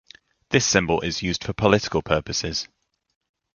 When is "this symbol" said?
0.49-0.99